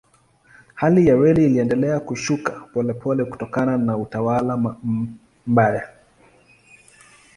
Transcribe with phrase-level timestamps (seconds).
[0.73, 4.75] Hali ya reli iliendelea kushuka polepole kutokana na utawala
[5.47, 5.87] mbaya.